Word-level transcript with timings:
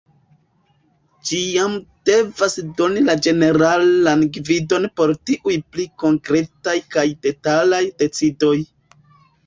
Ĝi 1.29 1.41
jam 1.57 1.75
devas 2.11 2.57
doni 2.81 3.05
la 3.11 3.17
ĝeneralan 3.27 4.25
gvidon 4.41 4.91
por 4.99 5.15
tiuj 5.31 5.61
pli 5.71 5.89
konkretaj 6.07 6.79
kaj 6.97 7.09
detalaj 7.29 7.87
decidoj. 8.05 8.57